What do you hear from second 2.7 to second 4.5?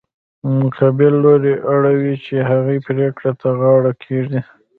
پرېکړې ته غاړه کېږدي.